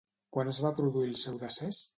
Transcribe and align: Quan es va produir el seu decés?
Quan 0.37 0.49
es 0.53 0.61
va 0.67 0.73
produir 0.81 1.07
el 1.13 1.21
seu 1.27 1.41
decés? 1.47 1.87